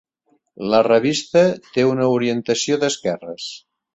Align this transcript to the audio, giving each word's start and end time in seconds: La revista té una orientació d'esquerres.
La 0.73 0.79
revista 0.87 1.43
té 1.77 1.85
una 1.89 2.09
orientació 2.15 2.81
d'esquerres. 2.85 3.49